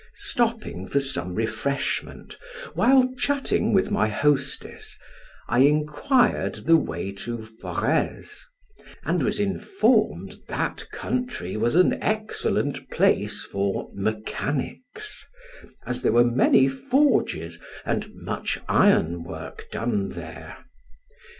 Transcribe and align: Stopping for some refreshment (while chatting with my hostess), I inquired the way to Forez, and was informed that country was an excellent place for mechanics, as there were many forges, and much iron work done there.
Stopping 0.15 0.87
for 0.87 0.99
some 0.99 1.35
refreshment 1.35 2.35
(while 2.73 3.13
chatting 3.19 3.71
with 3.71 3.91
my 3.91 4.07
hostess), 4.07 4.97
I 5.47 5.59
inquired 5.59 6.55
the 6.65 6.75
way 6.75 7.11
to 7.17 7.45
Forez, 7.61 8.43
and 9.05 9.21
was 9.21 9.39
informed 9.39 10.37
that 10.47 10.89
country 10.91 11.55
was 11.55 11.75
an 11.75 12.01
excellent 12.01 12.89
place 12.89 13.43
for 13.43 13.91
mechanics, 13.93 15.23
as 15.85 16.01
there 16.01 16.13
were 16.13 16.23
many 16.25 16.67
forges, 16.67 17.59
and 17.85 18.09
much 18.15 18.57
iron 18.67 19.23
work 19.23 19.67
done 19.71 20.09
there. 20.09 20.65